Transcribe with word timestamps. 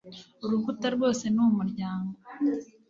Urukuta 0.43 0.87
rwose 0.95 1.23
ni 1.33 1.41
umuryango. 1.47 2.13